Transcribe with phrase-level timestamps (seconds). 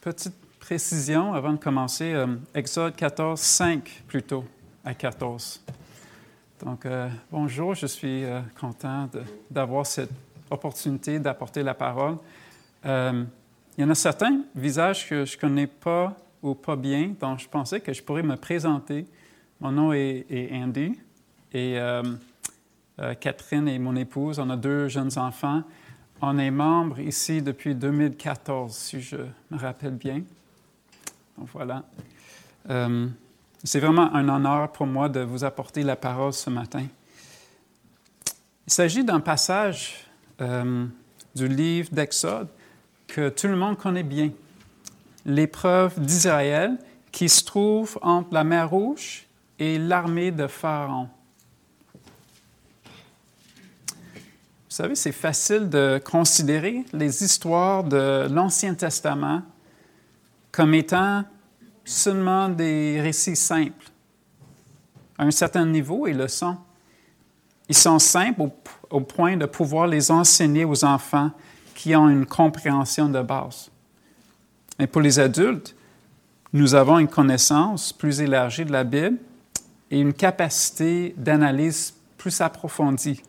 [0.00, 2.12] Petite précision avant de commencer.
[2.12, 4.44] Euh, Exode 14, 5 plutôt,
[4.84, 5.62] à 14.
[6.64, 9.10] Donc, euh, bonjour, je suis euh, content
[9.50, 10.10] d'avoir cette
[10.50, 12.16] opportunité d'apporter la parole.
[12.84, 13.26] il
[13.78, 17.48] y en a certains visages que je ne connais pas ou pas bien, donc je
[17.48, 19.06] pensais que je pourrais me présenter.
[19.60, 20.96] Mon nom est Andy
[21.52, 21.78] et
[23.20, 24.38] Catherine est mon épouse.
[24.38, 25.64] On a deux jeunes enfants.
[26.22, 29.16] On est membre ici depuis 2014, si je
[29.50, 30.22] me rappelle bien.
[31.36, 31.84] Donc voilà.
[32.70, 33.06] Euh,
[33.62, 36.86] c'est vraiment un honneur pour moi de vous apporter la parole ce matin.
[38.66, 40.06] Il s'agit d'un passage
[40.40, 40.86] euh,
[41.34, 42.48] du livre d'Exode
[43.06, 44.30] que tout le monde connaît bien.
[45.26, 46.78] L'épreuve d'Israël
[47.12, 49.26] qui se trouve entre la mer Rouge
[49.58, 51.08] et l'armée de Pharaon.
[54.76, 59.40] Savez, c'est facile de considérer les histoires de l'Ancien Testament
[60.52, 61.24] comme étant
[61.82, 63.90] seulement des récits simples.
[65.16, 66.58] À un certain niveau, ils le sont.
[67.70, 68.52] Ils sont simples au,
[68.90, 71.30] au, point de pouvoir les enseigner aux enfants
[71.74, 73.70] qui ont une compréhension de base.
[74.78, 75.74] Mais pour les adultes,
[76.52, 79.16] nous avons une connaissance plus élargie de la Bible
[79.90, 83.22] et une capacité d'analyse plus approfondie.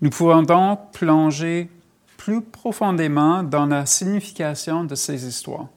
[0.00, 1.68] Nous pouvons donc plonger
[2.16, 5.68] plus profondément dans la signification de ces histoires.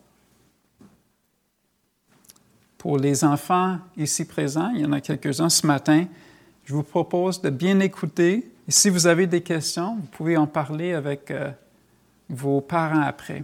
[2.78, 6.06] Pour les enfants ici présents, il y en a quelques-uns ce matin,
[6.66, 8.50] je vous propose de bien écouter.
[8.68, 11.52] Et si vous avez des questions, vous pouvez en parler avec euh,
[12.30, 13.44] vos parents après.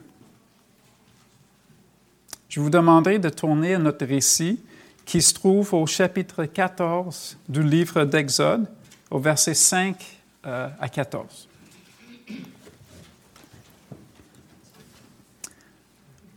[2.47, 4.61] Je vous demanderai de tourner à notre récit
[5.05, 8.67] qui se trouve au chapitre 14 du livre d'Exode,
[9.11, 11.47] au verset 5 euh, à 14.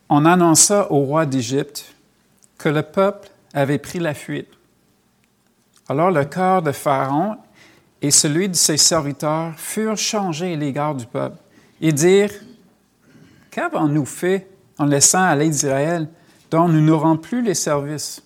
[0.08, 1.94] On annonça au roi d'Égypte
[2.58, 4.48] que le peuple avait pris la fuite.
[5.88, 7.36] Alors le cœur de Pharaon
[8.00, 11.38] et celui de ses serviteurs furent changés à l'égard du peuple
[11.80, 12.34] et dirent
[13.50, 14.48] Qu'avons-nous fait
[14.78, 16.08] en laissant aller d'Israël
[16.50, 18.22] dont nous n'aurons plus les services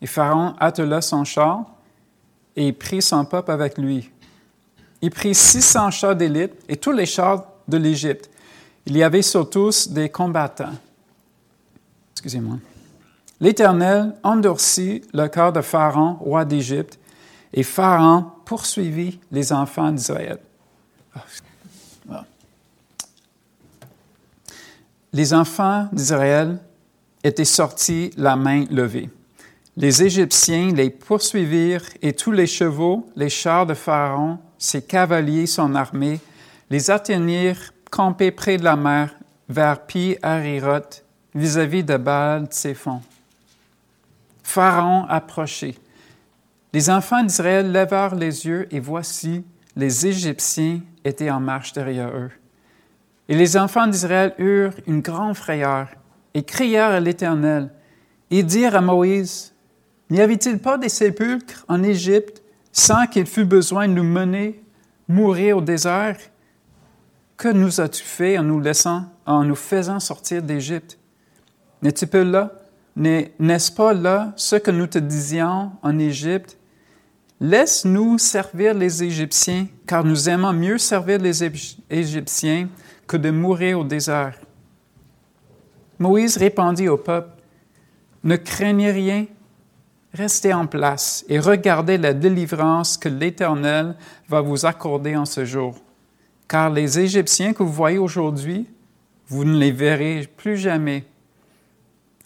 [0.00, 1.64] Et Pharaon attela son char
[2.54, 4.10] et prit son peuple avec lui
[5.02, 8.30] il prit 600 chars d'élite et tous les chars de l'Égypte.
[8.86, 10.74] Il y avait sur tous des combattants.
[12.12, 12.58] Excusez-moi.
[13.40, 16.98] L'Éternel endurcit le cœur de Pharaon, roi d'Égypte,
[17.52, 20.38] et Pharaon poursuivit les enfants d'Israël.
[25.12, 26.58] Les enfants d'Israël
[27.22, 29.10] étaient sortis la main levée.
[29.76, 35.74] Les Égyptiens les poursuivirent et tous les chevaux, les chars de Pharaon ses cavaliers, son
[35.74, 36.20] armée,
[36.70, 39.14] les atteignirent campés près de la mer,
[39.48, 41.02] vers Pi Harirot,
[41.34, 43.02] vis-à-vis de Baal fonds.
[44.42, 45.74] Pharaon approchait.
[46.72, 52.30] Les enfants d'Israël levèrent les yeux et voici, les Égyptiens étaient en marche derrière eux.
[53.28, 55.88] Et les enfants d'Israël eurent une grande frayeur
[56.34, 57.70] et crièrent à l'Éternel
[58.30, 59.52] et dirent à Moïse,
[60.08, 62.41] N'y avait-il pas des sépulcres en Égypte
[62.72, 64.62] sans qu'il fût besoin de nous mener
[65.06, 66.16] mourir au désert?
[67.36, 70.98] Que nous as-tu fait en nous laissant, en nous faisant sortir d'Égypte?
[72.10, 72.52] Pas là?
[72.94, 76.56] N'est-ce pas là ce que nous te disions en Égypte?
[77.40, 81.42] Laisse-nous servir les Égyptiens, car nous aimons mieux servir les
[81.90, 82.68] Égyptiens
[83.06, 84.38] que de mourir au désert.
[85.98, 87.30] Moïse répondit au peuple,
[88.22, 89.26] Ne craignez rien,
[90.14, 93.96] Restez en place et regardez la délivrance que l'Éternel
[94.28, 95.76] va vous accorder en ce jour.
[96.48, 98.68] Car les Égyptiens que vous voyez aujourd'hui,
[99.28, 101.06] vous ne les verrez plus jamais.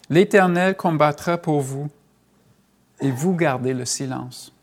[0.09, 1.89] L'Éternel combattra pour vous
[2.99, 4.53] et vous gardez le silence.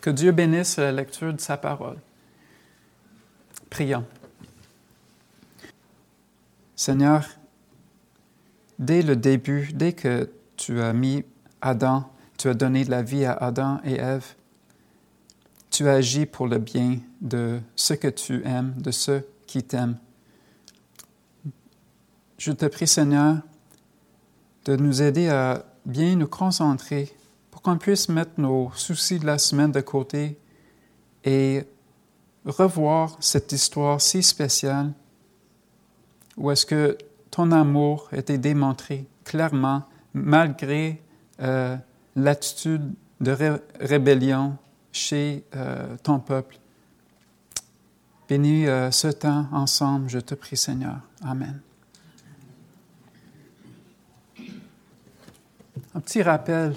[0.00, 1.98] Que Dieu bénisse la lecture de sa parole.
[3.68, 4.06] Prions.
[6.76, 7.28] Seigneur,
[8.78, 10.30] dès le début, dès que
[10.60, 11.24] tu as mis
[11.62, 12.04] Adam,
[12.36, 14.34] tu as donné de la vie à Adam et Ève.
[15.70, 19.96] Tu agis pour le bien de ceux que tu aimes, de ceux qui t'aiment.
[22.36, 23.38] Je te prie, Seigneur,
[24.66, 27.10] de nous aider à bien nous concentrer
[27.50, 30.38] pour qu'on puisse mettre nos soucis de la semaine de côté
[31.24, 31.64] et
[32.44, 34.92] revoir cette histoire si spéciale
[36.36, 36.98] où est-ce que
[37.30, 39.84] ton amour était démontré clairement
[40.14, 41.00] malgré
[41.40, 41.76] euh,
[42.16, 43.36] l'attitude de
[43.80, 44.56] rébellion
[44.92, 46.58] chez euh, ton peuple.
[48.28, 50.98] Bénis euh, ce temps ensemble, je te prie Seigneur.
[51.24, 51.60] Amen.
[55.94, 56.74] Un petit rappel,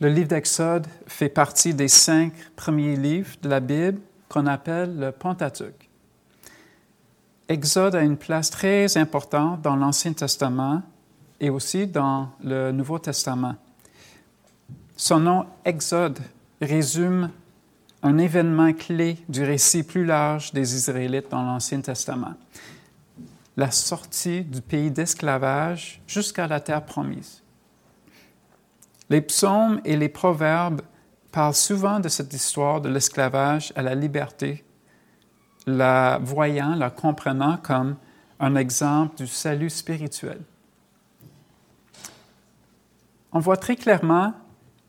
[0.00, 5.12] le livre d'Exode fait partie des cinq premiers livres de la Bible qu'on appelle le
[5.12, 5.88] Pentateuque.
[7.48, 10.82] Exode a une place très importante dans l'Ancien Testament
[11.40, 13.56] et aussi dans le Nouveau Testament.
[14.96, 16.18] Son nom Exode
[16.60, 17.30] résume
[18.02, 22.34] un événement clé du récit plus large des Israélites dans l'Ancien Testament,
[23.56, 27.42] la sortie du pays d'esclavage jusqu'à la terre promise.
[29.08, 30.82] Les psaumes et les proverbes
[31.32, 34.64] parlent souvent de cette histoire de l'esclavage à la liberté
[35.66, 37.96] la voyant, la comprenant comme
[38.38, 40.40] un exemple du salut spirituel.
[43.32, 44.34] On voit très clairement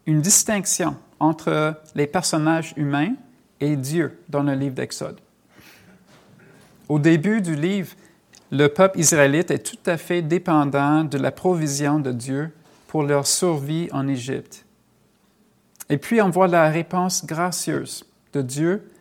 [0.06, 3.16] une distinction entre les personnages humains
[3.60, 5.20] et Dieu dans le livre d'Exode.
[6.90, 7.96] Au début du livre,
[8.52, 12.52] le peuple israélite est tout à fait dépendant de la provision de Dieu
[12.88, 14.66] pour leur survie en Égypte.
[15.90, 18.04] Et puis on voit la réponse gracieuse
[18.34, 18.92] de Dieu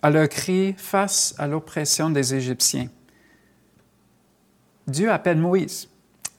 [0.00, 2.88] à leur cri face à l'oppression des Égyptiens.
[4.86, 5.88] Dieu appelle Moïse,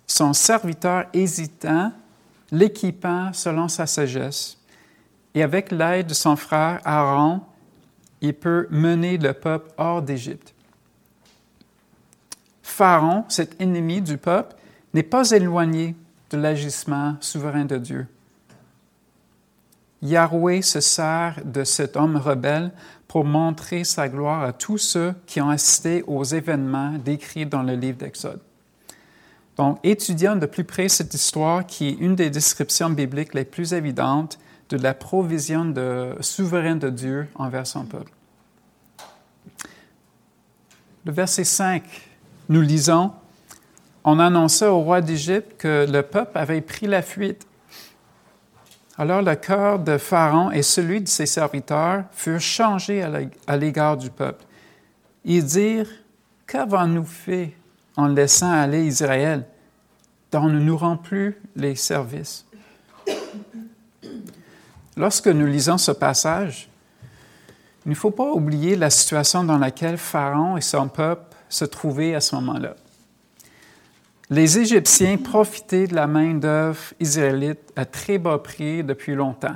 [0.07, 1.91] son serviteur hésitant,
[2.51, 4.57] l'équipant selon sa sagesse,
[5.33, 7.41] et avec l'aide de son frère Aaron,
[8.21, 10.53] il peut mener le peuple hors d'Égypte.
[12.63, 14.55] Pharaon, cet ennemi du peuple,
[14.93, 15.95] n'est pas éloigné
[16.29, 18.07] de l'agissement souverain de Dieu.
[20.01, 22.71] Yahweh se sert de cet homme rebelle
[23.07, 27.75] pour montrer sa gloire à tous ceux qui ont assisté aux événements décrits dans le
[27.75, 28.41] livre d'Exode.
[29.57, 33.73] Donc, étudions de plus près cette histoire qui est une des descriptions bibliques les plus
[33.73, 34.37] évidentes
[34.69, 38.11] de la provision de, souveraine de Dieu envers son peuple.
[41.05, 41.83] Le verset 5,
[42.49, 43.11] nous lisons,
[44.03, 47.47] On annonça au roi d'Égypte que le peuple avait pris la fuite
[48.97, 53.03] alors le cœur de Pharaon et celui de ses serviteurs furent changés
[53.47, 54.45] à l'égard du peuple.
[55.25, 55.89] Ils dirent,
[56.47, 57.53] Qu'avons-nous fait
[57.97, 59.45] en laissant aller Israël,
[60.31, 62.45] dont nous nous rend plus les services?
[64.97, 66.69] Lorsque nous lisons ce passage,
[67.85, 72.15] il ne faut pas oublier la situation dans laquelle Pharaon et son peuple se trouvaient
[72.15, 72.75] à ce moment-là.
[74.29, 79.55] Les Égyptiens profitaient de la main-d'œuvre israélite à très bas prix depuis longtemps.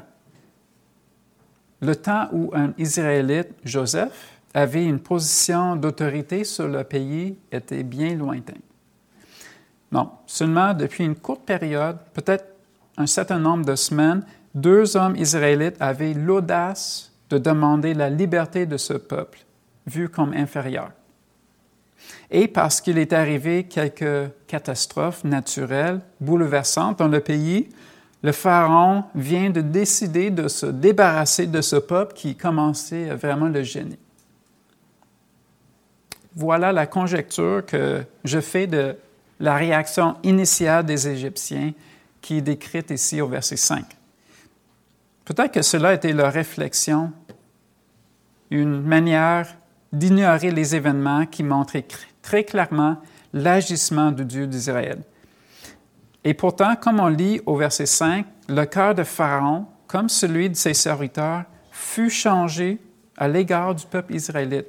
[1.81, 8.15] Le temps où un Israélite, Joseph, avait une position d'autorité sur le pays était bien
[8.15, 8.57] lointain.
[9.91, 12.45] Non, seulement depuis une courte période, peut-être
[12.97, 14.23] un certain nombre de semaines,
[14.53, 19.39] deux hommes israélites avaient l'audace de demander la liberté de ce peuple,
[19.85, 20.91] vu comme inférieur
[22.31, 27.69] et parce qu'il est arrivé quelques catastrophes naturelles bouleversantes dans le pays,
[28.21, 33.63] le pharaon vient de décider de se débarrasser de ce peuple qui commençait vraiment le
[33.63, 33.97] gêner.
[36.35, 38.95] Voilà la conjecture que je fais de
[39.39, 41.73] la réaction initiale des Égyptiens
[42.21, 43.85] qui est décrite ici au verset 5.
[45.25, 47.11] Peut-être que cela était leur réflexion,
[48.51, 49.47] une manière
[49.93, 51.85] d'ignorer les événements qui montraient
[52.21, 52.97] très clairement
[53.33, 54.99] l'agissement de Dieu d'Israël.
[56.23, 60.55] Et pourtant, comme on lit au verset 5, le cœur de Pharaon, comme celui de
[60.55, 62.77] ses serviteurs, fut changé
[63.17, 64.67] à l'égard du peuple israélite.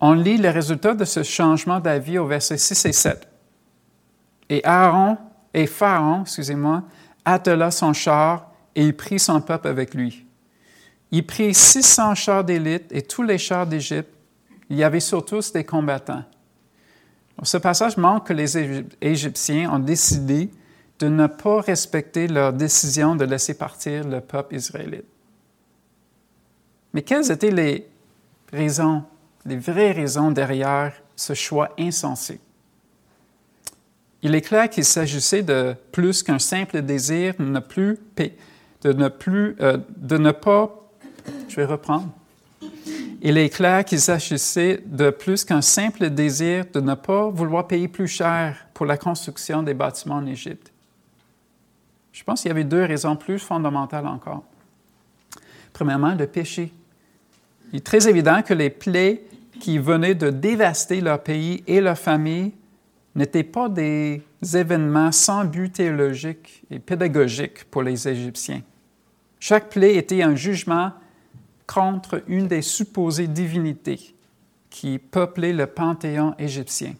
[0.00, 3.28] On lit le résultat de ce changement d'avis au verset 6 et 7.
[4.48, 5.16] Et Aaron
[5.54, 6.82] et Pharaon, excusez-moi,
[7.24, 10.26] attela son char et il prit son peuple avec lui.
[11.10, 14.16] Il prit 600 chars d'élite et tous les chars d'Égypte
[14.68, 16.24] il y avait surtout des combattants.
[17.42, 18.56] Ce passage montre que les
[19.00, 20.50] Égyptiens ont décidé
[20.98, 25.04] de ne pas respecter leur décision de laisser partir le peuple israélite.
[26.94, 27.86] Mais quelles étaient les
[28.50, 29.04] raisons,
[29.46, 32.40] les vraies raisons derrière ce choix insensé?
[34.22, 37.98] Il est clair qu'il s'agissait de plus qu'un simple désir de ne plus,
[38.82, 40.90] de ne plus, euh, de ne pas,
[41.48, 42.08] je vais reprendre,
[43.22, 47.88] il est clair qu'il s'agissait de plus qu'un simple désir de ne pas vouloir payer
[47.88, 50.72] plus cher pour la construction des bâtiments en Égypte.
[52.12, 54.44] Je pense qu'il y avait deux raisons plus fondamentales encore.
[55.72, 56.72] Premièrement, le péché.
[57.72, 59.22] Il est très évident que les plaies
[59.60, 62.52] qui venaient de dévaster leur pays et leur famille
[63.14, 64.22] n'étaient pas des
[64.54, 68.62] événements sans but théologique et pédagogique pour les Égyptiens.
[69.40, 70.92] Chaque plaie était un jugement
[71.66, 74.14] contre une des supposées divinités
[74.70, 76.94] qui peuplaient le panthéon égyptien.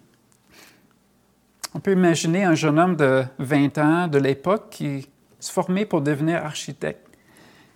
[1.75, 5.07] On peut imaginer un jeune homme de 20 ans de l'époque qui
[5.39, 7.07] se formait pour devenir architecte.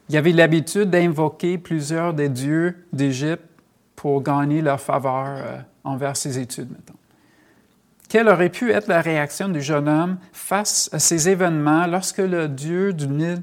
[0.08, 3.44] Il avait l'habitude d'invoquer plusieurs des dieux d'Égypte
[4.00, 6.94] pour gagner leur faveur euh, envers ses études, mettons.
[8.08, 12.48] Quelle aurait pu être la réaction du jeune homme face à ces événements lorsque le
[12.48, 13.42] dieu du Nil,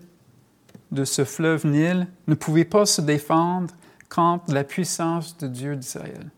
[0.90, 3.72] de ce fleuve Nil, ne pouvait pas se défendre
[4.10, 6.32] contre la puissance de Dieu d'Israël?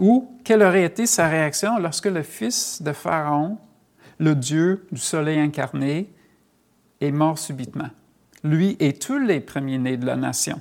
[0.00, 3.56] Ou quelle aurait été sa réaction lorsque le fils de Pharaon,
[4.18, 6.12] le Dieu du soleil incarné,
[7.00, 7.90] est mort subitement,
[8.42, 10.60] lui et tous les premiers-nés de la nation?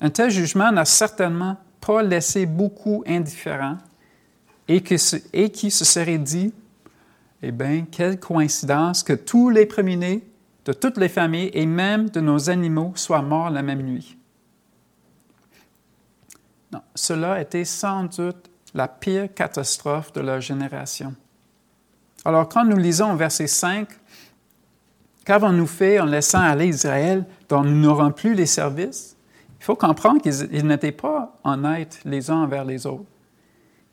[0.00, 3.78] Un tel jugement n'a certainement pas laissé beaucoup indifférents
[4.68, 6.52] et, qui se serait dit,
[7.42, 10.26] eh bien, quelle coïncidence que tous les premiers-nés
[10.64, 14.16] de toutes les familles et même de nos animaux soient morts la même nuit.
[16.72, 21.14] Non, cela était sans doute la pire catastrophe de leur génération.
[22.24, 23.88] Alors quand nous lisons verset 5,
[25.24, 29.16] Qu'avons-nous fait en laissant aller Israël dont nous n'aurons plus les services?
[29.64, 33.06] Il faut comprendre qu'ils n'étaient pas honnêtes les uns envers les autres.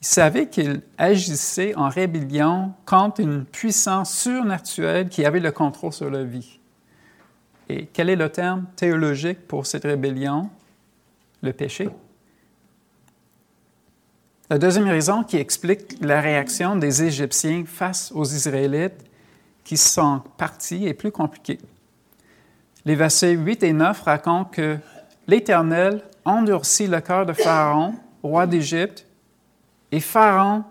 [0.02, 6.10] Ils savaient qu'ils agissaient en rébellion contre une puissance surnaturelle qui avait le contrôle sur
[6.10, 6.60] leur vie.
[7.70, 10.50] Et quel est le terme théologique pour cette rébellion?
[11.42, 11.88] Le péché.
[14.50, 19.06] La deuxième raison qui explique la réaction des Égyptiens face aux Israélites
[19.64, 21.60] qui sont partis est plus compliquée.
[22.84, 24.78] Les versets 8 et 9 racontent que
[25.28, 29.06] l'Éternel endurcit le cœur de Pharaon, roi d'Égypte,
[29.92, 30.64] et Pharaon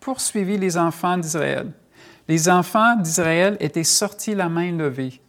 [0.00, 1.72] poursuivit les enfants d'Israël.
[2.28, 5.20] Les enfants d'Israël étaient sortis la main levée.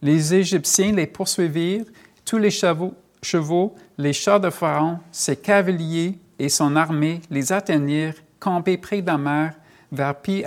[0.00, 1.86] Les Égyptiens les poursuivirent,
[2.24, 8.78] tous les chevaux, les chars de Pharaon, ses cavaliers et son armée les atteignirent, campés
[8.78, 9.54] près de la mer,
[9.90, 10.44] vers pi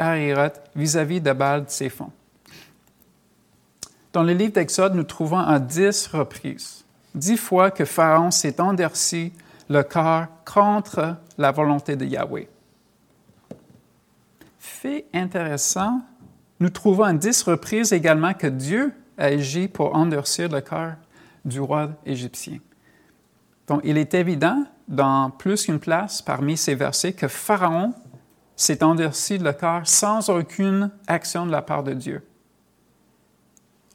[0.75, 2.11] vis-à-vis de baal fonds.
[4.13, 6.85] Dans le livre d'Exode, nous trouvons à dix reprises,
[7.17, 9.33] dix fois que Pharaon s'est endurci
[9.69, 12.47] le cœur contre la volonté de Yahweh.
[14.59, 16.01] Fait intéressant,
[16.59, 20.95] nous trouvons à dix reprises également que Dieu a agi pour endurcir le cœur
[21.43, 22.59] du roi égyptien.
[23.67, 27.93] Donc, il est évident dans plus qu'une place parmi ces versets que Pharaon
[28.55, 32.25] s'est endurci le cœur sans aucune action de la part de Dieu.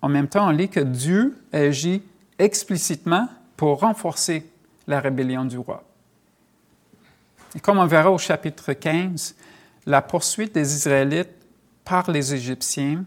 [0.02, 2.02] En même temps, on lit que Dieu agit
[2.38, 4.46] explicitement pour renforcer
[4.86, 5.84] la rébellion du roi.
[7.54, 9.34] Et comme on verra au chapitre 15,
[9.86, 11.34] la poursuite des Israélites
[11.84, 13.04] par les Égyptiens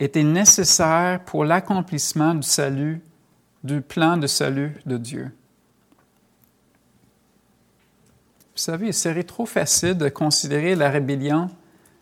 [0.00, 3.00] était nécessaire pour l'accomplissement du salut,
[3.62, 5.32] du plan de salut de Dieu.
[8.56, 11.50] Vous savez, il serait trop facile de considérer la rébellion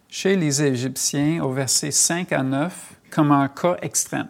[0.09, 4.29] chez les Égyptiens au verset 5 à 9 comme un cas extrême.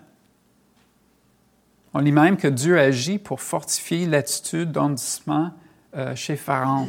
[1.94, 5.52] On lit même que Dieu agit pour fortifier l'attitude d'endissement
[5.96, 6.88] euh, chez Pharaon.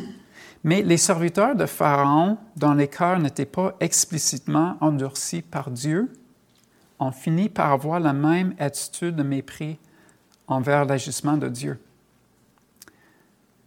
[0.64, 6.12] Mais les serviteurs de Pharaon, dont les cœurs n'étaient pas explicitement endurcis par Dieu,
[6.98, 9.78] ont fini par avoir la même attitude de mépris
[10.48, 11.80] envers l'agissement de Dieu.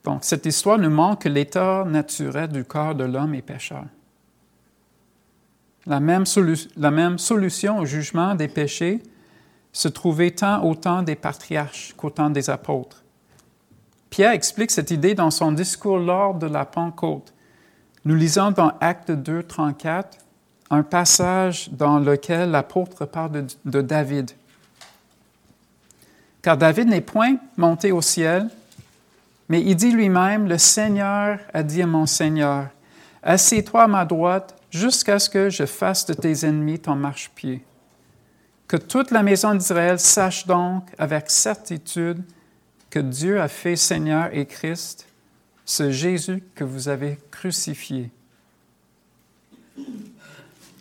[0.03, 3.85] Donc, cette histoire nous montre que l'état naturel du corps de l'homme est pécheur.
[5.87, 6.25] La même,
[6.77, 9.01] la même, solution au jugement des péchés
[9.79, 13.05] se trouvait tant au temps des patriarches qu'au temps des apôtres.
[14.11, 17.33] Pierre explique cette idée dans son discours lors de la Pentecôte.
[18.05, 20.19] Nous lisons dans Acte 2, 34
[20.71, 24.33] un passage dans lequel l'apôtre parle de, de David.
[26.43, 28.49] Car David n'est point monté au ciel,
[29.49, 32.67] mais il dit lui-même, le Seigneur a dit à mon Seigneur,
[33.23, 37.63] Assieds-toi à ma droite jusqu'à ce que je fasse de tes ennemis ton marchepied.
[38.69, 42.23] Que toute la maison d'Israël sache donc avec certitude
[42.91, 45.07] que Dieu a fait Seigneur et Christ,
[45.65, 48.11] ce Jésus que vous avez crucifié.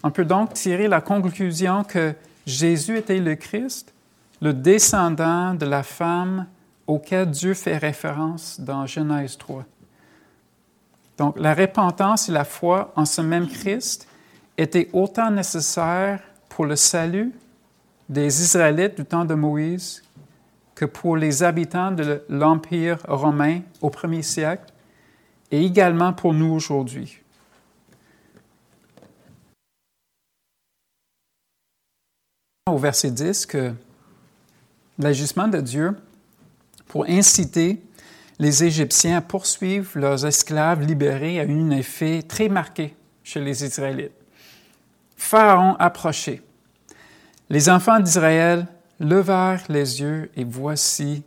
[0.04, 2.14] On peut donc tirer la conclusion que
[2.46, 3.94] Jésus était le Christ,
[4.42, 6.46] le descendant de la femme
[6.88, 9.64] auquel Dieu fait référence dans Genèse 3.
[11.18, 14.08] Donc la repentance et la foi en ce même Christ
[14.58, 17.34] étaient autant nécessaires pour le salut
[18.10, 20.04] des Israélites du temps de Moïse
[20.76, 24.72] que pour les habitants de l'Empire romain au premier siècle
[25.52, 27.20] et également pour nous aujourd'hui.
[32.68, 33.74] Au verset 10 que
[35.00, 35.96] l'agissement de Dieu
[36.88, 37.82] pour inciter
[38.40, 43.64] les Égyptiens à poursuivre leurs esclaves libérés a eu un effet très marqué chez les
[43.64, 44.12] Israélites.
[45.16, 46.42] Pharaon approchait.
[47.50, 48.68] Les enfants d'Israël
[49.00, 51.24] levèrent les yeux et voici,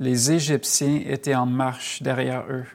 [0.00, 2.66] les Égyptiens étaient en marche derrière eux.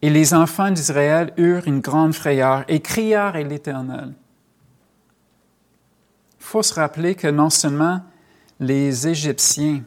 [0.00, 4.14] Et les enfants d'Israël eurent une grande frayeur et crièrent à l'Éternel.
[6.38, 8.00] Il faut se rappeler que non seulement
[8.60, 9.82] les Égyptiens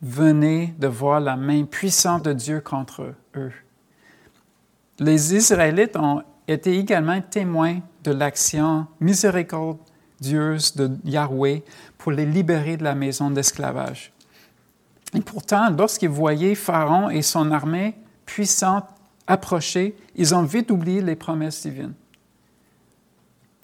[0.00, 3.52] venaient de voir la main puissante de Dieu contre eux,
[4.98, 8.86] les Israélites ont été également témoins de l'action
[10.24, 11.62] miséricordieuse de Yahweh
[11.98, 14.12] pour les libérer de la maison d'esclavage.
[15.14, 17.94] Et pourtant, lorsqu'ils voyaient Pharaon et son armée
[18.26, 18.84] puissante
[19.26, 21.94] approcher, ils ont vite oublié les promesses divines.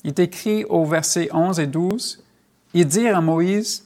[0.04, 2.22] Il est écrit au verset 11 et 12,
[2.72, 3.84] ils dirent à Moïse,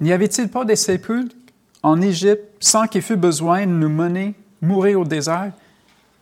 [0.00, 1.36] N'y avait-il pas des sépulcres
[1.82, 5.52] en Égypte sans qu'il fût besoin de nous mener mourir au désert?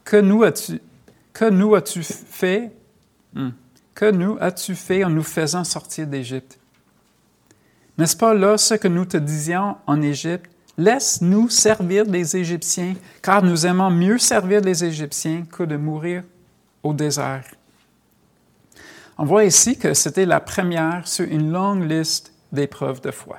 [0.04, 0.80] Que nous as-tu
[1.32, 2.70] que nous as-tu fait?
[3.34, 3.50] Hmm.
[3.94, 6.58] Que nous as-tu fait en nous faisant sortir d'Égypte?
[7.96, 10.50] N'est-ce pas là ce que nous te disions en Égypte?
[10.76, 16.24] Laisse-nous servir les Égyptiens, car nous aimons mieux servir les Égyptiens que de mourir
[16.82, 17.44] au désert.
[19.16, 23.38] On voit ici que c'était la première sur une longue liste d'épreuves de foi.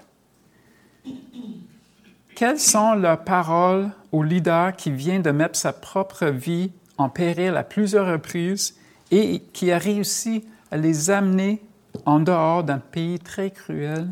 [2.33, 7.57] Quelles sont leurs paroles au leader qui vient de mettre sa propre vie en péril
[7.57, 8.75] à plusieurs reprises
[9.12, 11.62] et qui a réussi à les amener
[12.05, 14.07] en dehors d'un pays très cruel.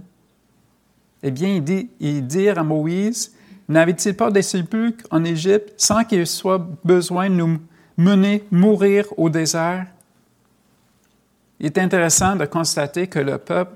[1.21, 3.33] Eh bien, il dit, il dit à Moïse,
[3.67, 7.59] n'avait-il pas des sépulcres en Égypte sans qu'il soit besoin de nous
[7.97, 9.87] mener mourir au désert?
[11.59, 13.75] Il est intéressant de constater que le peuple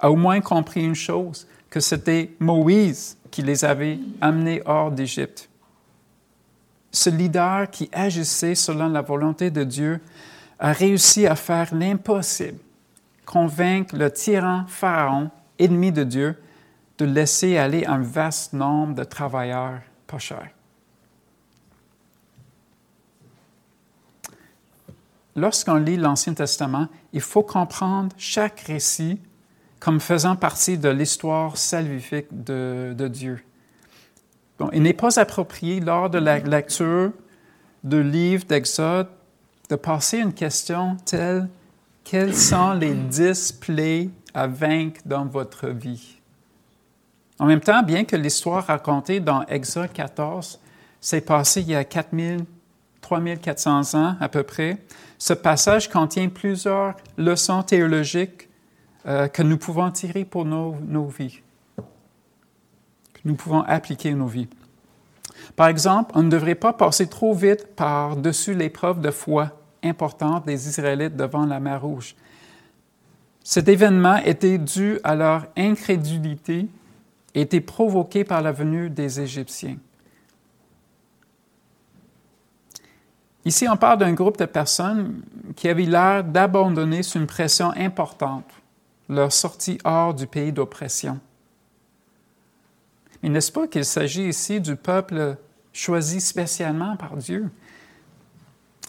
[0.00, 5.50] a au moins compris une chose, que c'était Moïse qui les avait amenés hors d'Égypte
[6.96, 10.00] ce leader qui agissait selon la volonté de Dieu
[10.58, 12.58] a réussi à faire l'impossible,
[13.24, 16.36] convaincre le tyran Pharaon, ennemi de Dieu,
[16.98, 20.50] de laisser aller un vaste nombre de travailleurs pas chers.
[25.34, 29.20] Lorsqu'on lit l'Ancien Testament, il faut comprendre chaque récit
[29.78, 33.44] comme faisant partie de l'histoire salvifique de, de Dieu
[34.72, 37.12] il n'est pas approprié lors de la lecture
[37.84, 39.08] du livre d'Exode
[39.68, 41.48] de passer une question telle
[42.04, 46.18] quels sont les dix plaies à vaincre dans votre vie?
[47.38, 50.60] En même temps, bien que l'histoire racontée dans Exode 14
[51.00, 52.44] s'est passée il y a 4000,
[53.00, 54.78] 3400 ans à peu près,
[55.18, 58.48] ce passage contient plusieurs leçons théologiques
[59.06, 61.42] euh, que nous pouvons tirer pour nos, nos vies
[63.26, 64.48] nous pouvons appliquer nos vies.
[65.54, 70.68] Par exemple, on ne devrait pas passer trop vite par-dessus l'épreuve de foi importante des
[70.68, 72.16] Israélites devant la mer Rouge.
[73.44, 76.66] Cet événement était dû à leur incrédulité
[77.34, 79.76] et était provoqué par la venue des Égyptiens.
[83.44, 85.22] Ici, on parle d'un groupe de personnes
[85.54, 88.50] qui avaient l'air d'abandonner sous une pression importante
[89.08, 91.20] leur sortie hors du pays d'oppression.
[93.22, 95.36] Mais n'est-ce pas qu'il s'agit ici du peuple
[95.72, 97.50] choisi spécialement par Dieu?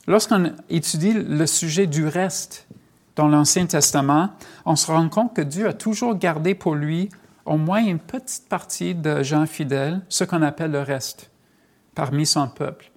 [0.07, 2.67] Lorsqu'on étudie le sujet du reste
[3.15, 4.29] dans l'Ancien Testament,
[4.65, 7.09] on se rend compte que Dieu a toujours gardé pour lui
[7.45, 11.31] au moins une petite partie de gens fidèles, ce qu'on appelle le reste,
[11.95, 12.91] parmi son peuple.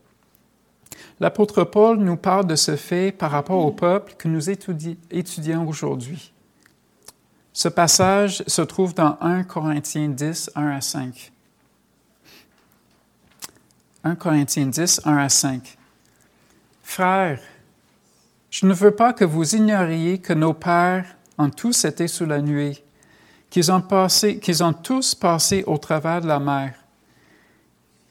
[1.21, 6.33] L'apôtre Paul nous parle de ce fait par rapport au peuple que nous étudions aujourd'hui.
[7.63, 11.31] Ce passage se trouve dans 1 Corinthiens 10, 1 à 5.
[14.03, 15.77] 1 Corinthiens 10, 1 à 5.
[16.83, 17.39] Frères,
[18.51, 21.05] je ne veux pas que vous ignoriez que nos pères
[21.37, 22.83] ont tous été sous la nuée,
[23.51, 23.83] qu'ils ont,
[24.41, 26.73] qu'ils ont tous passé au travers de la mer,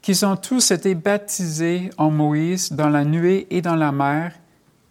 [0.04, 4.32] qu'ils ont tous été baptisés en Moïse dans la nuée et dans la mer,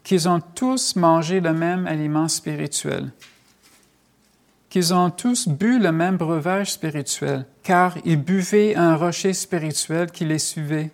[0.02, 3.12] qu'ils ont tous mangé le même aliment spirituel
[4.68, 10.24] qu'ils ont tous bu le même breuvage spirituel, car ils buvaient un rocher spirituel qui
[10.24, 10.90] les suivait,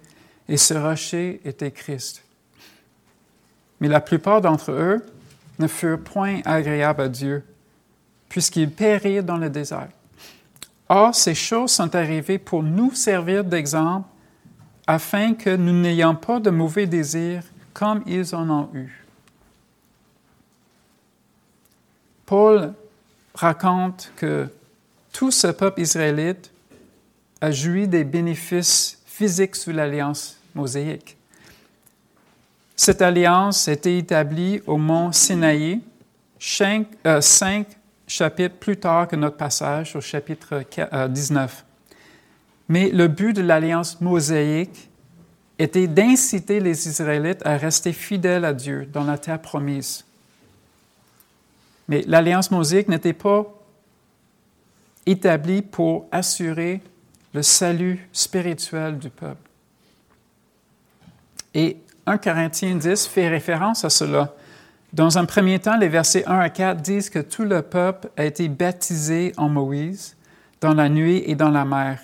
[0.49, 2.23] et ce rocher était Christ.
[3.81, 5.05] Mais la plupart d'entre eux
[5.59, 7.45] ne furent point agréables à Dieu,
[8.29, 9.89] puisqu'ils périrent dans le désert.
[10.89, 14.09] Or, ces choses sont arrivées pour nous servir d'exemple,
[14.87, 19.05] afin que nous n'ayons pas de mauvais désirs comme ils en ont eu.
[22.27, 22.75] Paul
[23.35, 24.49] raconte que
[25.13, 26.51] tout ce peuple israélite
[27.41, 31.17] a joui des bénéfices physiques sous l'alliance mosaïque.
[32.77, 35.81] Cette alliance était établie au mont Sinaï,
[36.39, 37.67] cinq, euh, cinq,
[38.07, 40.63] chapitres plus tard que notre passage au chapitre
[41.09, 41.65] 19.
[41.65, 41.95] Euh,
[42.69, 44.91] Mais le but de l'alliance mosaïque
[45.59, 50.05] était d'inciter les Israélites à rester fidèles à Dieu dans la terre promise.
[51.89, 53.47] Mais l'alliance mosaïque n'était pas
[55.07, 56.81] établie pour assurer
[57.35, 59.51] le salut spirituel du peuple.
[61.53, 64.35] Et 1 Corinthiens 10 fait référence à cela.
[64.93, 68.25] Dans un premier temps, les versets 1 à 4 disent que tout le peuple a
[68.25, 70.17] été baptisé en Moïse,
[70.61, 72.01] dans la nuit et dans la mer.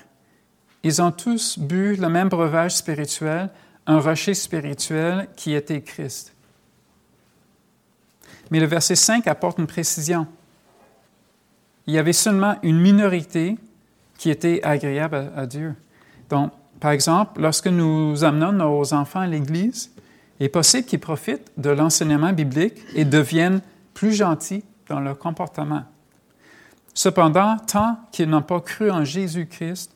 [0.83, 3.51] Ils ont tous bu le même breuvage spirituel,
[3.87, 6.35] un rocher spirituel qui était Christ.
[8.51, 10.27] Mais le verset 5 apporte une précision.
[11.87, 13.57] Il y avait seulement une minorité
[14.19, 15.75] qui était agréable à, Dieu.
[16.29, 19.91] Donc, par exemple, lorsque nous amenons nos enfants à l'Église,
[20.39, 23.61] il est possible qu'ils profitent de l'enseignement biblique et deviennent
[23.95, 25.85] plus gentils dans leur comportement.
[26.95, 29.95] Cependant, tant qu'ils n'ont pas cru en Jésus-Christ,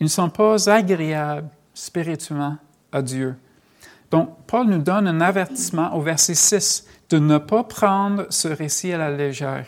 [0.00, 2.56] ils ne sont pas agréables spirituellement
[2.90, 3.36] à Dieu.
[4.12, 8.92] Donc, Paul nous donne un avertissement au verset 6 de ne pas prendre ce récit
[8.92, 9.66] à la légère.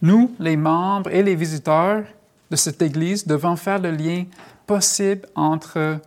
[0.00, 2.04] Nous, les membres et les visiteurs
[2.48, 4.24] de cette Église, devons faire le lien
[4.68, 5.98] possible entre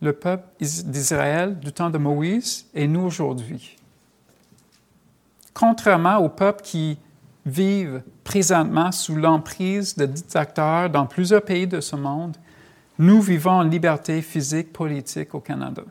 [0.00, 3.76] le peuple d'Israël du temps de Moïse et nous aujourd'hui.
[5.52, 6.96] Contrairement au peuple qui
[7.44, 12.38] vivent présentement sous l'emprise de dictateurs dans plusieurs pays de ce monde,
[12.98, 15.82] nous vivons en liberté physique, politique au Canada.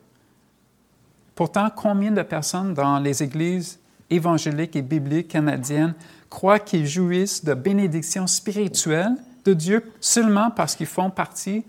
[1.35, 5.95] Pourtant, combien de personnes dans les églises évangéliques et bibliques canadiennes
[6.29, 11.65] croient qu'ils jouissent de bénédictions spirituelles de Dieu seulement parce qu'ils font partie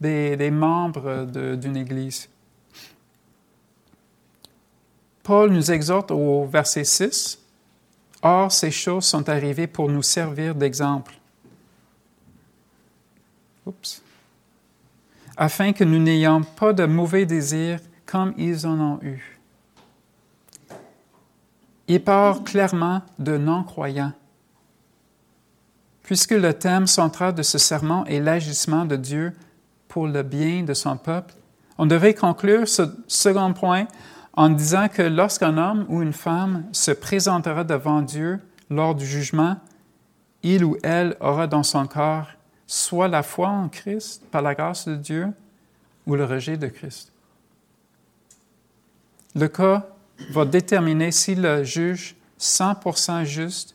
[0.00, 1.24] des, membres
[1.56, 2.28] d'une église?
[5.22, 7.40] Paul nous exhorte au verset 6
[8.22, 11.14] Or, ces choses sont arrivées pour nous servir d'exemple.
[15.36, 19.38] Afin que nous n'ayons pas de mauvais désirs comme ils en ont eu.
[21.88, 24.12] Il parle clairement de non-croyants.
[26.02, 29.32] Puisque le thème central de ce sermon est l'agissement de Dieu
[29.88, 31.34] pour le bien de son peuple,
[31.78, 33.86] on devrait conclure ce second point
[34.34, 38.38] en disant que lorsqu'un homme ou une femme se présentera devant Dieu
[38.70, 39.56] lors du jugement,
[40.42, 42.28] il ou elle aura dans son corps
[42.66, 45.28] soit la foi en Christ par la grâce de Dieu
[46.06, 47.12] ou le rejet de Christ.
[49.34, 49.86] Le cas
[50.30, 53.74] va déterminer si le juge 100% juste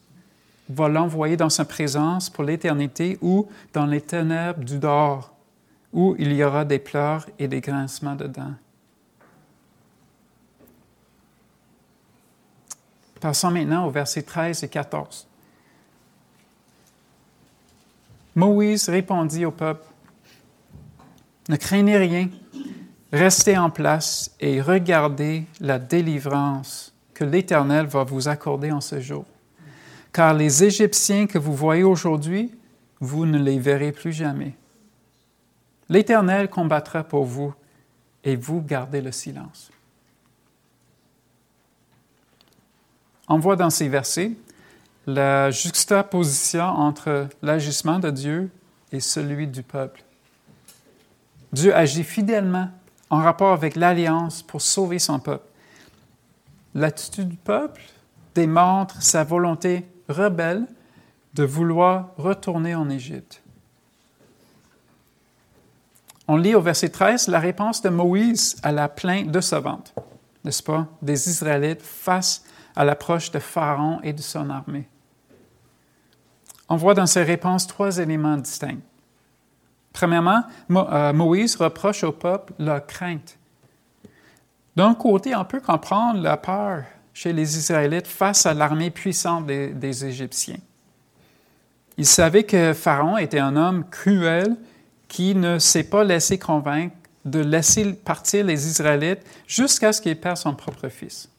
[0.69, 5.34] va l'envoyer dans sa présence pour l'éternité ou dans les ténèbres du dehors,
[5.93, 8.54] où il y aura des pleurs et des grincements dedans.
[13.19, 15.27] Passons maintenant au verset 13 et 14.
[18.36, 19.86] Moïse répondit au peuple,
[21.50, 22.30] Ne craignez rien,
[23.12, 29.26] restez en place et regardez la délivrance que l'Éternel va vous accorder en ce jour.
[30.13, 32.52] Car les Égyptiens que vous voyez aujourd'hui,
[33.00, 34.54] vous ne les verrez plus jamais.
[35.89, 37.54] L'Éternel combattra pour vous
[38.24, 39.72] et vous gardez le silence.
[43.28, 44.32] On voit dans ces versets
[45.08, 48.52] la juxtaposition entre l'agissement de Dieu
[48.92, 50.04] et celui du peuple.
[51.52, 52.70] Dieu agit fidèlement
[53.10, 55.48] en rapport avec l'alliance pour sauver son peuple.
[56.74, 57.82] L'attitude du peuple
[58.34, 60.66] démontre sa volonté rebelle
[61.34, 63.42] de vouloir retourner en Égypte.
[66.28, 69.94] On lit au verset 13 la réponse de Moïse à la plainte décevante,
[70.46, 74.88] n'est-ce pas, des Israélites face à l'approche de Pharaon et de son armée.
[76.70, 78.80] On voit dans ses réponses trois éléments distincts.
[79.94, 83.38] Premièrement, euh, Moïse reproche au peuple leur crainte.
[84.76, 90.06] D'un côté, on peut comprendre la peur chez les Israélites face à l'armée puissante des
[90.06, 90.60] Égyptiens.
[91.98, 94.56] Ils savaient que Pharaon était un homme cruel
[95.10, 100.38] qui ne s'est pas laissé convaincre de laisser partir les Israélites jusqu'à ce qu'il perde
[100.38, 101.31] son propre fils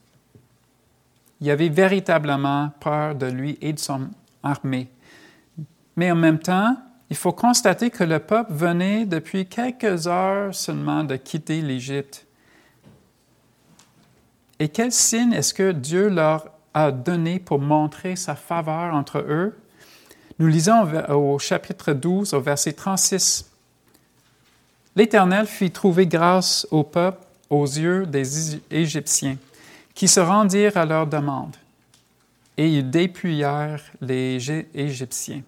[1.42, 4.08] il avait véritablement peur de lui et de son
[4.44, 4.88] armée.
[5.96, 6.76] Mais en même temps,
[7.10, 12.26] il faut constater que le peuple venait depuis quelques heures seulement de quitter l'Égypte.
[14.60, 19.58] Et quel signe est-ce que Dieu leur a donné pour montrer sa faveur entre eux?
[20.38, 23.50] Nous lisons au chapitre 12, au verset 36.
[24.94, 27.18] L'Éternel fit trouver grâce au peuple
[27.50, 29.36] aux yeux des Égyptiens,
[29.94, 31.56] qui se rendirent à leur demande,
[32.56, 35.42] et ils dépouillèrent les Égyptiens.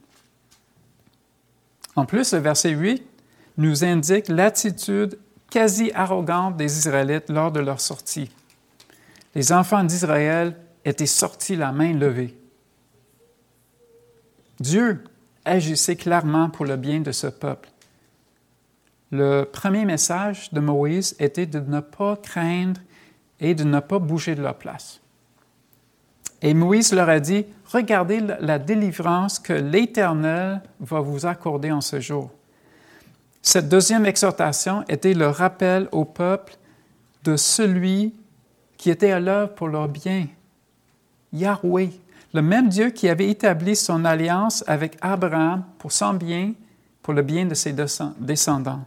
[1.96, 3.02] En plus, le verset 8
[3.56, 5.18] nous indique l'attitude
[5.50, 8.30] quasi arrogante des Israélites lors de leur sortie.
[9.34, 12.36] Les enfants d'Israël étaient sortis la main levée.
[14.60, 15.04] Dieu
[15.44, 17.68] agissait clairement pour le bien de ce peuple.
[19.10, 22.80] Le premier message de Moïse était de ne pas craindre
[23.40, 25.00] et de ne pas bouger de leur place.
[26.42, 32.00] Et Moïse leur a dit, regardez la délivrance que l'Éternel va vous accorder en ce
[32.00, 32.30] jour.
[33.40, 36.56] Cette deuxième exhortation était le rappel au peuple
[37.24, 38.14] de celui
[38.76, 40.26] qui était à l'œuvre pour leur bien,
[41.32, 41.90] Yahweh,
[42.32, 46.52] le même Dieu qui avait établi son alliance avec Abraham pour son bien,
[47.02, 47.74] pour le bien de ses
[48.18, 48.84] descendants.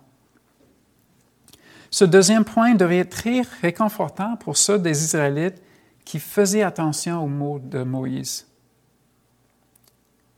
[1.89, 5.61] Ce deuxième point devait être très réconfortant pour ceux des Israélites
[6.05, 8.47] qui faisait attention aux mots de Moïse.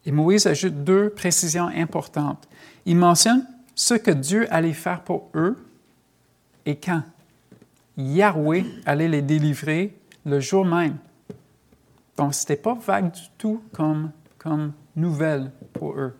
[0.05, 2.47] Et Moïse ajoute deux précisions importantes.
[2.85, 5.57] Il mentionne ce que Dieu allait faire pour eux
[6.65, 7.03] et quand.
[7.97, 9.93] Yahweh allait les délivrer
[10.25, 10.97] le jour même.
[12.15, 16.15] Donc, ce n'était pas vague du tout comme, comme nouvelle pour eux.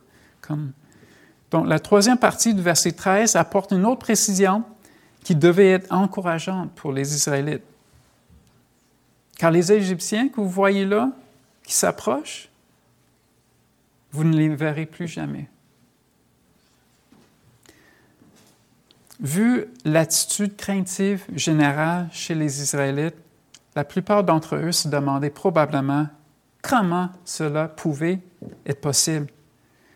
[1.50, 4.64] Donc, la troisième partie du verset 13 apporte une autre précision
[5.22, 7.64] qui devait être encourageante pour les Israélites.
[9.38, 11.10] Car les Égyptiens que vous voyez là,
[11.64, 12.48] qui s'approchent,
[14.12, 15.48] vous ne les verrez plus jamais.
[19.20, 23.16] Vu l'attitude craintive générale chez les Israélites,
[23.76, 26.08] la plupart d'entre eux se demandaient probablement
[26.62, 28.20] comment cela pouvait
[28.66, 29.28] être possible.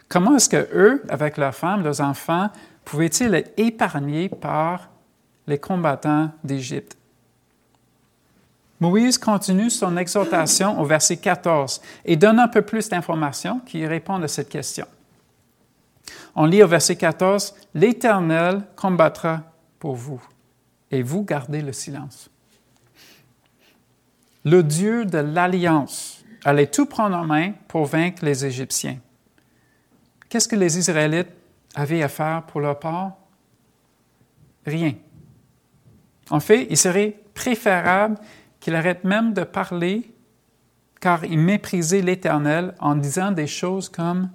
[0.09, 2.51] Comment est-ce que eux, avec leurs femmes, leurs enfants,
[2.85, 4.91] pouvaient-ils être épargnés par
[5.47, 6.97] les combattants d'Égypte?
[8.81, 14.25] Moïse continue son exhortation au verset 14 et donne un peu plus d'informations qui répondent
[14.25, 14.87] à cette question.
[16.35, 19.43] On lit au verset 14, L'Éternel combattra
[19.79, 20.23] pour vous
[20.91, 22.29] et vous gardez le silence.
[24.45, 28.99] Le Dieu de l'Alliance allait tout prendre en main pour vaincre les Égyptiens.
[30.29, 31.31] Qu'est-ce que les Israélites
[31.75, 33.13] avaient à faire pour leur part?
[34.67, 34.95] Rien.
[36.31, 38.17] En fait, il serait préférable
[38.61, 40.11] qu'il arrête même de parler
[41.01, 44.31] car il méprisait l'Éternel en disant des choses comme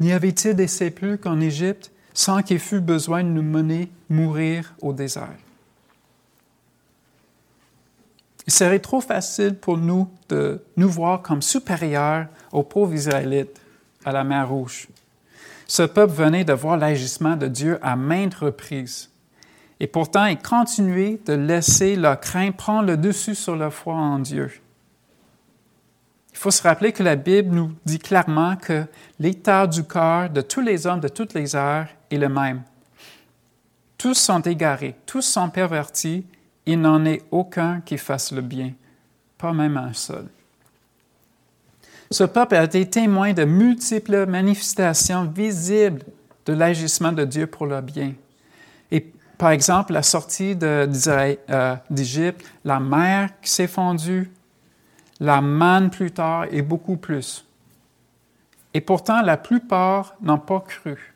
[0.00, 4.92] N'y avait-il des sépulcres en Égypte sans qu'il fût besoin de nous mener mourir au
[4.92, 5.36] désert?
[8.46, 13.60] Il serait trop facile pour nous de nous voir comme supérieurs aux pauvres Israélites
[14.04, 14.88] à la mer Rouge.
[15.66, 19.10] Ce peuple venait de voir l'agissement de Dieu à maintes reprises.
[19.84, 24.18] Et pourtant, ils continuaient de laisser leur crainte prendre le dessus sur leur foi en
[24.18, 24.50] Dieu.
[26.32, 28.86] Il faut se rappeler que la Bible nous dit clairement que
[29.20, 32.62] l'état du cœur de tous les hommes de toutes les heures est le même.
[33.98, 36.24] Tous sont égarés, tous sont pervertis,
[36.64, 38.72] il n'en est aucun qui fasse le bien,
[39.36, 40.24] pas même un seul.
[42.10, 46.04] Ce peuple a été témoin de multiples manifestations visibles
[46.46, 48.14] de l'agissement de Dieu pour leur bien.
[49.44, 54.30] Par exemple, la sortie euh, d'Égypte, la mer qui s'est fondue,
[55.20, 57.46] la manne plus tard et beaucoup plus.
[58.72, 61.14] Et pourtant, la plupart n'ont pas cru.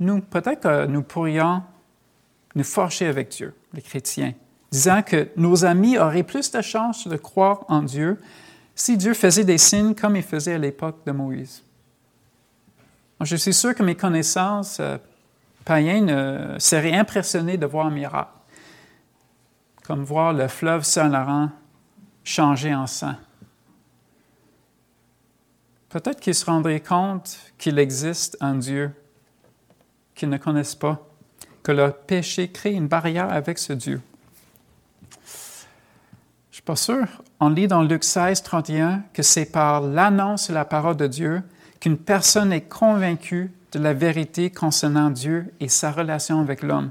[0.00, 1.62] Nous, peut-être que nous pourrions
[2.56, 4.34] nous forcher avec Dieu, les chrétiens,
[4.72, 8.20] disant que nos amis auraient plus de chances de croire en Dieu
[8.74, 11.62] si Dieu faisait des signes comme il faisait à l'époque de Moïse.
[13.20, 14.80] Je suis sûr que mes connaissances
[15.68, 18.30] païens euh, seraient impressionnés de voir un miracle,
[19.84, 21.50] comme voir le fleuve Saint-Laurent
[22.24, 23.14] changer en sang.
[25.90, 28.92] Peut-être qu'ils se rendraient compte qu'il existe un Dieu
[30.14, 31.06] qu'ils ne connaissent pas,
[31.62, 34.00] que leur péché crée une barrière avec ce Dieu.
[35.02, 37.06] Je ne suis pas sûr.
[37.40, 41.42] On lit dans Luc 16, 31 que c'est par l'annonce de la parole de Dieu
[41.78, 46.90] qu'une personne est convaincue de la vérité concernant Dieu et sa relation avec l'homme.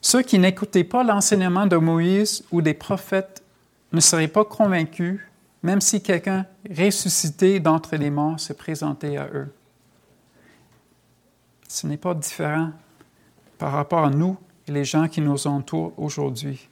[0.00, 3.42] Ceux qui n'écoutaient pas l'enseignement de Moïse ou des prophètes
[3.92, 5.20] ne seraient pas convaincus,
[5.62, 9.52] même si quelqu'un ressuscité d'entre les morts se présentait à eux.
[11.68, 12.70] Ce n'est pas différent
[13.58, 14.36] par rapport à nous
[14.66, 16.68] et les gens qui nous entourent aujourd'hui.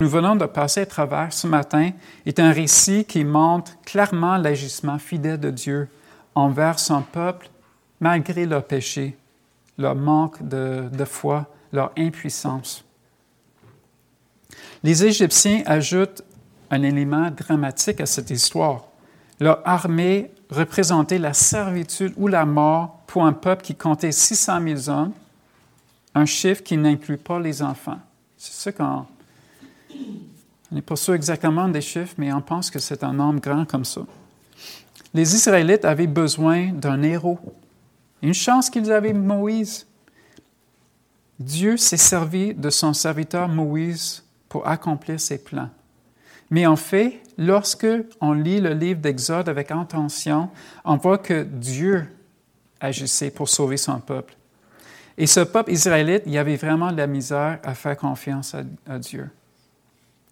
[0.00, 1.90] nous venons de passer à travers ce matin
[2.26, 5.88] est un récit qui montre clairement l'agissement fidèle de Dieu
[6.34, 7.50] envers son peuple
[8.02, 9.16] malgré leur péché,
[9.78, 12.84] leur manque de, foi, leur impuissance.
[14.82, 16.22] Les Égyptiens ajoutent
[16.72, 18.88] un élément dramatique à cette histoire.
[19.38, 24.90] Leur armée représentait la servitude ou la mort pour un peuple qui comptait 600 000
[24.90, 25.12] hommes,
[26.16, 28.00] un chiffre qui n'inclut pas les enfants.
[28.36, 29.06] C'est ça qu'on
[30.72, 33.64] on n'est pas sûr exactement des chiffres, mais on pense que c'est un nombre grand
[33.64, 34.00] comme ça.
[35.14, 37.38] Les Israélites avaient besoin d'un héros.
[38.22, 39.86] Une chance qu'ils avaient Moïse.
[41.38, 45.70] Dieu s'est servi de son serviteur Moïse pour accomplir ses plans.
[46.50, 47.86] Mais en fait, lorsque
[48.20, 50.50] on lit le livre d'Exode avec attention,
[50.84, 52.06] on voit que Dieu
[52.80, 54.34] agissait pour sauver son peuple.
[55.16, 58.54] Et ce peuple israélite, il avait vraiment de la misère à faire confiance
[58.86, 59.30] à, Dieu.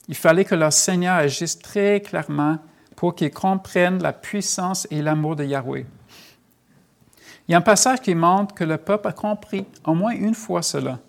[0.09, 2.59] Il fallait que leur Seigneur agisse très clairement
[2.97, 5.87] pour qu'ils comprennent la puissance et l'amour de Yahweh.
[7.51, 10.37] Il y a un passage qui montre que le peuple a compris au moins une
[10.37, 11.01] fois cela.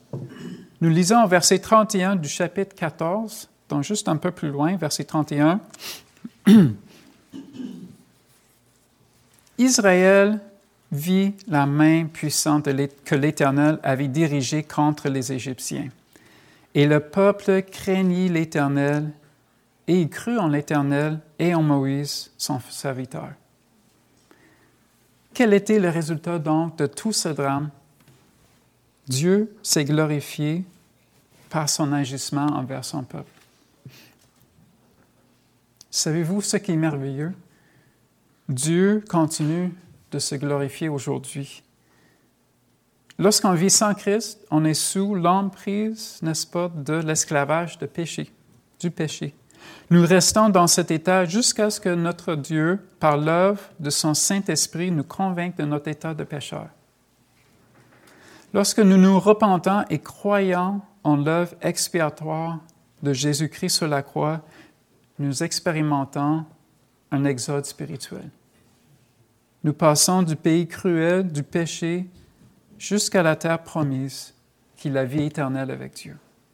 [0.81, 5.03] Nous lisons au verset 31 du chapitre 14, donc juste un peu plus loin, verset
[5.03, 5.59] 31.
[9.59, 10.39] Israël
[10.91, 12.67] vit la main puissante
[13.05, 15.89] que l'Éternel avait dirigée contre les Égyptiens.
[16.73, 19.11] Et le peuple craignit l'Éternel
[19.87, 23.29] et il crut en l'Éternel et en Moïse, son serviteur.
[25.33, 27.69] Quel était le résultat donc de tout ce drame?
[29.07, 30.63] Dieu s'est glorifié
[31.49, 33.31] par son agissement envers son peuple.
[35.89, 37.33] Savez-vous ce qui est merveilleux?
[38.47, 39.73] Dieu continue
[40.11, 41.63] de se glorifier aujourd'hui.
[43.19, 48.31] Lorsqu'on vit sans Christ, on est sous l'emprise, n'est-ce pas, de l'esclavage de péché,
[48.79, 49.33] du péché.
[49.89, 54.91] Nous restons dans cet état jusqu'à ce que notre Dieu, par l'œuvre de son Saint-Esprit,
[54.91, 56.67] nous convainque de notre état de pécheur.
[58.53, 62.59] Lorsque nous nous repentons et croyons en l'œuvre expiatoire
[63.01, 64.41] de Jésus-Christ sur la croix,
[65.19, 66.45] nous expérimentons
[67.11, 68.29] un exode spirituel.
[69.63, 72.07] Nous passons du pays cruel, du péché,
[72.77, 74.33] jusqu'à la terre promise,
[74.75, 76.17] qui est la vie éternelle avec Dieu.